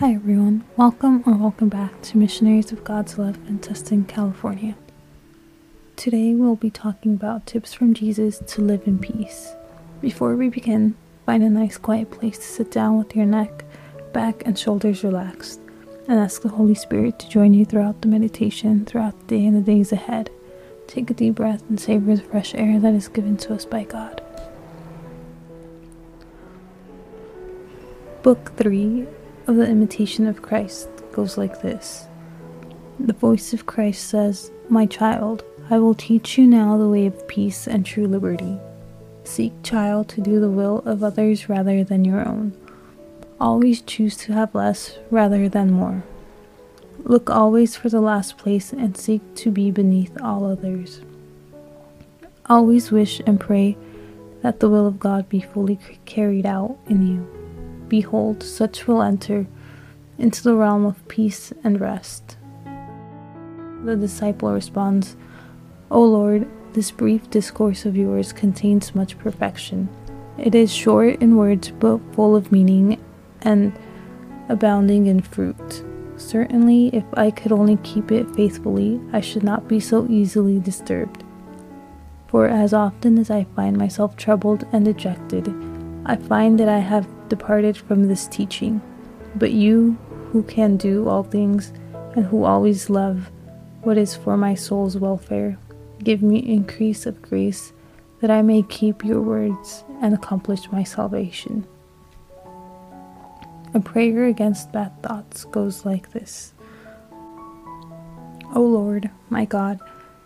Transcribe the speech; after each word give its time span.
Hi 0.00 0.14
everyone, 0.14 0.64
welcome 0.78 1.22
or 1.26 1.34
welcome 1.34 1.68
back 1.68 2.00
to 2.04 2.16
Missionaries 2.16 2.72
of 2.72 2.84
God's 2.84 3.18
Love 3.18 3.36
in 3.46 3.58
Tustin, 3.58 4.08
California. 4.08 4.74
Today 5.96 6.34
we'll 6.34 6.56
be 6.56 6.70
talking 6.70 7.12
about 7.12 7.44
tips 7.44 7.74
from 7.74 7.92
Jesus 7.92 8.38
to 8.46 8.62
live 8.62 8.86
in 8.86 8.98
peace. 8.98 9.52
Before 10.00 10.36
we 10.36 10.48
begin, 10.48 10.96
find 11.26 11.42
a 11.42 11.50
nice 11.50 11.76
quiet 11.76 12.10
place 12.10 12.38
to 12.38 12.44
sit 12.44 12.70
down 12.70 12.96
with 12.96 13.14
your 13.14 13.26
neck, 13.26 13.62
back, 14.14 14.42
and 14.46 14.58
shoulders 14.58 15.04
relaxed, 15.04 15.60
and 16.08 16.18
ask 16.18 16.40
the 16.40 16.48
Holy 16.48 16.74
Spirit 16.74 17.18
to 17.18 17.28
join 17.28 17.52
you 17.52 17.66
throughout 17.66 18.00
the 18.00 18.08
meditation 18.08 18.86
throughout 18.86 19.20
the 19.20 19.36
day 19.36 19.44
and 19.44 19.54
the 19.54 19.60
days 19.60 19.92
ahead. 19.92 20.30
Take 20.86 21.10
a 21.10 21.14
deep 21.14 21.34
breath 21.34 21.62
and 21.68 21.78
savor 21.78 22.16
the 22.16 22.22
fresh 22.22 22.54
air 22.54 22.80
that 22.80 22.94
is 22.94 23.08
given 23.08 23.36
to 23.36 23.52
us 23.52 23.66
by 23.66 23.84
God. 23.84 24.22
Book 28.22 28.56
3 28.56 29.06
of 29.50 29.56
the 29.56 29.66
Imitation 29.66 30.28
of 30.28 30.42
Christ 30.42 30.88
goes 31.10 31.36
like 31.36 31.60
this 31.60 32.06
The 33.00 33.12
voice 33.12 33.52
of 33.52 33.66
Christ 33.66 34.08
says, 34.08 34.52
My 34.68 34.86
child, 34.86 35.42
I 35.68 35.80
will 35.80 35.94
teach 35.94 36.38
you 36.38 36.46
now 36.46 36.78
the 36.78 36.88
way 36.88 37.04
of 37.06 37.26
peace 37.26 37.66
and 37.66 37.84
true 37.84 38.06
liberty. 38.06 38.58
Seek, 39.24 39.52
child, 39.64 40.08
to 40.10 40.20
do 40.20 40.38
the 40.38 40.48
will 40.48 40.78
of 40.86 41.02
others 41.02 41.48
rather 41.48 41.82
than 41.82 42.04
your 42.04 42.26
own. 42.26 42.52
Always 43.40 43.82
choose 43.82 44.16
to 44.18 44.32
have 44.34 44.54
less 44.54 44.98
rather 45.10 45.48
than 45.48 45.72
more. 45.72 46.04
Look 47.02 47.28
always 47.28 47.74
for 47.74 47.88
the 47.88 48.00
last 48.00 48.38
place 48.38 48.72
and 48.72 48.96
seek 48.96 49.34
to 49.36 49.50
be 49.50 49.72
beneath 49.72 50.16
all 50.22 50.44
others. 50.44 51.00
Always 52.46 52.92
wish 52.92 53.20
and 53.26 53.40
pray 53.40 53.76
that 54.42 54.60
the 54.60 54.68
will 54.68 54.86
of 54.86 55.00
God 55.00 55.28
be 55.28 55.40
fully 55.40 55.80
carried 56.04 56.46
out 56.46 56.78
in 56.86 57.04
you. 57.04 57.39
Behold, 57.90 58.42
such 58.42 58.86
will 58.86 59.02
enter 59.02 59.46
into 60.16 60.42
the 60.42 60.54
realm 60.54 60.86
of 60.86 61.06
peace 61.08 61.52
and 61.64 61.80
rest. 61.80 62.38
The 63.84 63.96
disciple 63.96 64.52
responds, 64.52 65.16
O 65.90 66.00
Lord, 66.02 66.48
this 66.72 66.92
brief 66.92 67.28
discourse 67.30 67.84
of 67.84 67.96
yours 67.96 68.32
contains 68.32 68.94
much 68.94 69.18
perfection. 69.18 69.88
It 70.38 70.54
is 70.54 70.72
short 70.72 71.20
in 71.20 71.36
words 71.36 71.72
but 71.80 71.98
full 72.14 72.36
of 72.36 72.52
meaning 72.52 73.02
and 73.42 73.76
abounding 74.48 75.06
in 75.06 75.20
fruit. 75.20 75.84
Certainly, 76.16 76.94
if 76.94 77.04
I 77.14 77.32
could 77.32 77.50
only 77.50 77.76
keep 77.78 78.12
it 78.12 78.32
faithfully, 78.36 79.00
I 79.12 79.20
should 79.20 79.42
not 79.42 79.66
be 79.66 79.80
so 79.80 80.06
easily 80.08 80.60
disturbed. 80.60 81.24
For 82.28 82.46
as 82.46 82.72
often 82.72 83.18
as 83.18 83.30
I 83.30 83.48
find 83.56 83.76
myself 83.76 84.16
troubled 84.16 84.64
and 84.72 84.84
dejected, 84.84 85.52
I 86.06 86.14
find 86.14 86.60
that 86.60 86.68
I 86.68 86.78
have 86.78 87.08
departed 87.30 87.78
from 87.78 88.08
this 88.08 88.26
teaching. 88.26 88.82
But 89.36 89.52
you, 89.52 89.96
who 90.32 90.42
can 90.42 90.76
do 90.76 91.08
all 91.08 91.22
things, 91.22 91.72
and 92.14 92.26
who 92.26 92.44
always 92.44 92.90
love 92.90 93.30
what 93.82 93.96
is 93.96 94.14
for 94.14 94.36
my 94.36 94.54
soul's 94.54 94.98
welfare, 94.98 95.56
give 96.04 96.22
me 96.22 96.38
increase 96.38 97.06
of 97.06 97.22
grace 97.22 97.72
that 98.20 98.30
I 98.30 98.42
may 98.42 98.62
keep 98.62 99.04
your 99.04 99.22
words 99.22 99.84
and 100.02 100.12
accomplish 100.12 100.70
my 100.70 100.84
salvation. 100.84 101.66
A 103.72 103.80
prayer 103.80 104.26
against 104.26 104.72
bad 104.72 105.00
thoughts 105.02 105.44
goes 105.44 105.86
like 105.86 106.12
this 106.12 106.52
O 108.54 108.60
Lord, 108.60 109.10
my 109.30 109.44
God, 109.44 109.78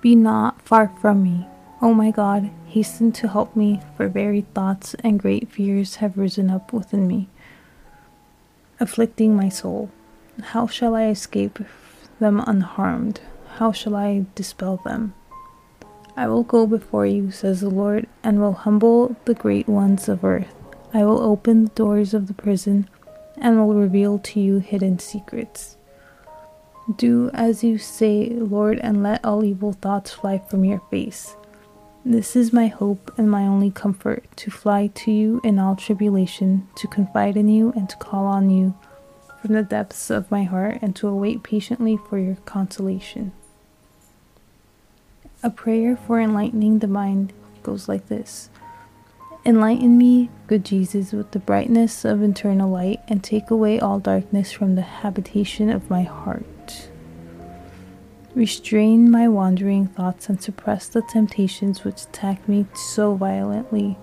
be 0.00 0.14
not 0.16 0.60
far 0.62 0.92
from 1.00 1.22
me. 1.22 1.46
O 1.80 1.94
my 1.94 2.10
God, 2.10 2.50
hasten 2.68 3.12
to 3.12 3.28
help 3.28 3.56
me, 3.56 3.80
for 3.96 4.08
varied 4.08 4.52
thoughts 4.54 4.94
and 5.02 5.18
great 5.18 5.50
fears 5.50 5.96
have 5.96 6.18
risen 6.18 6.50
up 6.50 6.72
within 6.72 7.06
me, 7.06 7.28
afflicting 8.78 9.34
my 9.34 9.48
soul. 9.48 9.90
How 10.40 10.66
shall 10.66 10.94
I 10.94 11.06
escape 11.08 11.58
them 12.20 12.42
unharmed? 12.46 13.20
How 13.56 13.72
shall 13.72 13.96
I 13.96 14.26
dispel 14.34 14.76
them? 14.84 15.14
I 16.16 16.26
will 16.26 16.42
go 16.42 16.66
before 16.66 17.06
you, 17.06 17.30
says 17.30 17.60
the 17.60 17.70
Lord, 17.70 18.06
and 18.22 18.40
will 18.40 18.52
humble 18.52 19.16
the 19.24 19.34
great 19.34 19.68
ones 19.68 20.08
of 20.08 20.24
earth. 20.24 20.54
I 20.92 21.04
will 21.04 21.20
open 21.20 21.64
the 21.64 21.70
doors 21.70 22.14
of 22.14 22.26
the 22.26 22.34
prison 22.34 22.88
and 23.36 23.58
will 23.58 23.74
reveal 23.74 24.18
to 24.18 24.40
you 24.40 24.58
hidden 24.58 24.98
secrets. 24.98 25.76
Do 26.96 27.30
as 27.34 27.62
you 27.62 27.78
say, 27.78 28.30
Lord, 28.30 28.78
and 28.78 29.02
let 29.02 29.24
all 29.24 29.44
evil 29.44 29.72
thoughts 29.72 30.12
fly 30.12 30.42
from 30.48 30.64
your 30.64 30.80
face. 30.90 31.36
This 32.04 32.36
is 32.36 32.52
my 32.52 32.68
hope 32.68 33.12
and 33.18 33.30
my 33.30 33.42
only 33.42 33.70
comfort 33.70 34.24
to 34.36 34.50
fly 34.50 34.86
to 34.86 35.10
you 35.10 35.40
in 35.42 35.58
all 35.58 35.74
tribulation, 35.74 36.68
to 36.76 36.86
confide 36.86 37.36
in 37.36 37.48
you, 37.48 37.72
and 37.74 37.88
to 37.90 37.96
call 37.96 38.24
on 38.26 38.50
you 38.50 38.74
from 39.42 39.54
the 39.54 39.62
depths 39.62 40.08
of 40.08 40.30
my 40.30 40.44
heart, 40.44 40.78
and 40.80 40.94
to 40.96 41.08
await 41.08 41.42
patiently 41.42 41.98
for 42.08 42.18
your 42.18 42.36
consolation. 42.44 43.32
A 45.42 45.50
prayer 45.50 45.96
for 45.96 46.20
enlightening 46.20 46.78
the 46.78 46.86
mind 46.86 47.32
goes 47.62 47.88
like 47.88 48.08
this 48.08 48.48
Enlighten 49.44 49.98
me, 49.98 50.30
good 50.46 50.64
Jesus, 50.64 51.12
with 51.12 51.32
the 51.32 51.38
brightness 51.38 52.04
of 52.04 52.22
eternal 52.22 52.70
light, 52.70 53.00
and 53.08 53.22
take 53.24 53.50
away 53.50 53.80
all 53.80 53.98
darkness 53.98 54.52
from 54.52 54.76
the 54.76 54.82
habitation 54.82 55.68
of 55.68 55.90
my 55.90 56.02
heart. 56.02 56.46
Restrain 58.38 59.10
my 59.10 59.26
wandering 59.26 59.88
thoughts 59.88 60.28
and 60.28 60.40
suppress 60.40 60.86
the 60.86 61.02
temptations 61.02 61.82
which 61.82 62.04
attack 62.04 62.48
me 62.48 62.66
so 62.72 63.16
violently. 63.16 63.98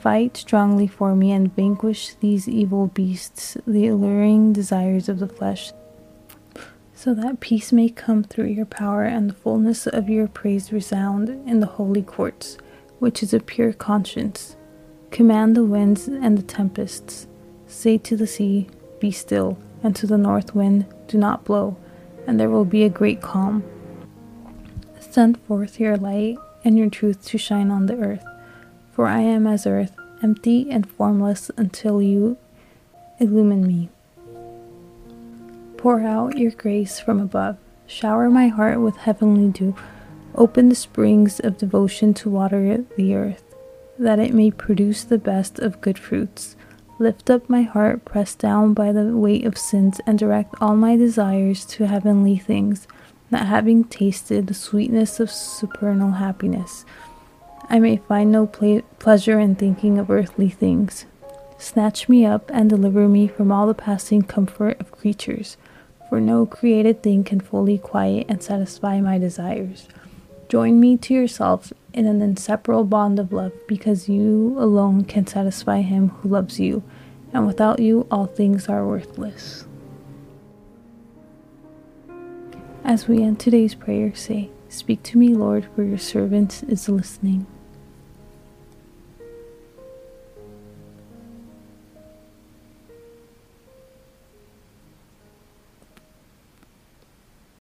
Fight 0.00 0.36
strongly 0.36 0.88
for 0.88 1.14
me 1.14 1.30
and 1.30 1.54
vanquish 1.54 2.14
these 2.14 2.48
evil 2.48 2.88
beasts, 2.88 3.56
the 3.64 3.86
alluring 3.86 4.52
desires 4.52 5.08
of 5.08 5.20
the 5.20 5.28
flesh, 5.28 5.70
so 6.92 7.14
that 7.14 7.38
peace 7.38 7.70
may 7.70 7.88
come 7.88 8.24
through 8.24 8.46
your 8.46 8.66
power 8.66 9.04
and 9.04 9.30
the 9.30 9.34
fullness 9.34 9.86
of 9.86 10.08
your 10.08 10.26
praise 10.26 10.72
resound 10.72 11.28
in 11.48 11.60
the 11.60 11.66
holy 11.66 12.02
courts 12.02 12.58
which 12.98 13.22
is 13.22 13.32
a 13.32 13.38
pure 13.38 13.72
conscience. 13.72 14.56
Command 15.12 15.54
the 15.54 15.62
winds 15.62 16.08
and 16.08 16.36
the 16.36 16.42
tempests. 16.42 17.28
Say 17.68 17.96
to 17.98 18.16
the 18.16 18.26
sea, 18.26 18.66
Be 18.98 19.12
still, 19.12 19.56
and 19.84 19.94
to 19.94 20.08
the 20.08 20.18
north 20.18 20.52
wind, 20.52 20.92
Do 21.06 21.16
not 21.16 21.44
blow, 21.44 21.76
and 22.26 22.38
there 22.38 22.50
will 22.50 22.64
be 22.64 22.84
a 22.84 22.88
great 22.88 23.20
calm. 23.20 23.64
Send 24.98 25.38
forth 25.42 25.80
your 25.80 25.96
light 25.96 26.36
and 26.64 26.76
your 26.76 26.90
truth 26.90 27.24
to 27.26 27.38
shine 27.38 27.70
on 27.70 27.86
the 27.86 27.96
earth. 27.98 28.24
For 28.92 29.06
I 29.06 29.20
am 29.20 29.46
as 29.46 29.66
earth, 29.66 29.96
empty 30.22 30.70
and 30.70 30.90
formless 30.90 31.50
until 31.56 32.02
you 32.02 32.36
illumine 33.20 33.66
me. 33.66 33.88
Pour 35.76 36.00
out 36.00 36.38
your 36.38 36.50
grace 36.50 36.98
from 36.98 37.20
above. 37.20 37.56
Shower 37.86 38.28
my 38.28 38.48
heart 38.48 38.80
with 38.80 38.96
heavenly 38.96 39.50
dew 39.50 39.76
Open 40.36 40.68
the 40.68 40.74
springs 40.74 41.40
of 41.40 41.56
devotion 41.56 42.12
to 42.12 42.28
water 42.28 42.84
the 42.98 43.14
earth, 43.14 43.54
that 43.98 44.18
it 44.18 44.34
may 44.34 44.50
produce 44.50 45.02
the 45.02 45.16
best 45.16 45.58
of 45.58 45.80
good 45.80 45.98
fruits. 45.98 46.56
Lift 46.98 47.28
up 47.28 47.48
my 47.48 47.62
heart, 47.62 48.04
pressed 48.04 48.38
down 48.38 48.72
by 48.72 48.90
the 48.90 49.16
weight 49.16 49.44
of 49.44 49.58
sins, 49.58 50.00
and 50.06 50.18
direct 50.18 50.54
all 50.60 50.76
my 50.76 50.96
desires 50.96 51.64
to 51.66 51.86
heavenly 51.86 52.38
things, 52.38 52.88
that 53.30 53.46
having 53.46 53.84
tasted 53.84 54.46
the 54.46 54.54
sweetness 54.54 55.20
of 55.20 55.30
supernal 55.30 56.12
happiness, 56.12 56.84
I 57.68 57.80
may 57.80 57.96
find 57.96 58.30
no 58.30 58.46
ple- 58.46 58.82
pleasure 58.98 59.40
in 59.40 59.56
thinking 59.56 59.98
of 59.98 60.10
earthly 60.10 60.48
things. 60.48 61.04
Snatch 61.58 62.08
me 62.08 62.24
up 62.24 62.50
and 62.54 62.70
deliver 62.70 63.08
me 63.08 63.26
from 63.26 63.50
all 63.50 63.66
the 63.66 63.74
passing 63.74 64.22
comfort 64.22 64.80
of 64.80 64.92
creatures, 64.92 65.56
for 66.08 66.20
no 66.20 66.46
created 66.46 67.02
thing 67.02 67.24
can 67.24 67.40
fully 67.40 67.76
quiet 67.78 68.26
and 68.28 68.42
satisfy 68.42 69.00
my 69.00 69.18
desires. 69.18 69.88
Join 70.48 70.78
me 70.78 70.96
to 70.98 71.12
yourself 71.12 71.72
in 71.96 72.06
an 72.06 72.20
inseparable 72.20 72.84
bond 72.84 73.18
of 73.18 73.32
love 73.32 73.52
because 73.66 74.08
you 74.08 74.54
alone 74.58 75.04
can 75.04 75.26
satisfy 75.26 75.80
him 75.80 76.10
who 76.10 76.28
loves 76.28 76.60
you, 76.60 76.82
and 77.32 77.46
without 77.46 77.80
you, 77.80 78.06
all 78.10 78.26
things 78.26 78.68
are 78.68 78.86
worthless. 78.86 79.66
As 82.84 83.08
we 83.08 83.22
end 83.22 83.40
today's 83.40 83.74
prayer, 83.74 84.14
say, 84.14 84.50
Speak 84.68 85.02
to 85.04 85.18
me, 85.18 85.34
Lord, 85.34 85.66
for 85.74 85.82
your 85.82 85.98
servant 85.98 86.62
is 86.68 86.88
listening. 86.88 87.46